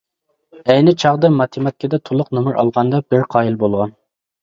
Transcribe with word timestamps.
ئەينى 0.73 0.93
چاغدا 1.03 1.31
ماتېماتىكىدا 1.35 2.01
تولۇق 2.09 2.35
نومۇر 2.41 2.59
ئالغاندا 2.65 3.07
بىر 3.13 3.31
قايىل 3.37 3.65
بولغان. 3.65 3.99